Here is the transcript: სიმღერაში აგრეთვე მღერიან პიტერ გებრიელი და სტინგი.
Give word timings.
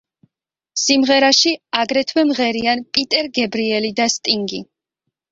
სიმღერაში 0.83 1.51
აგრეთვე 1.81 2.23
მღერიან 2.29 2.81
პიტერ 2.97 3.29
გებრიელი 3.35 3.91
და 4.01 4.07
სტინგი. 4.15 4.63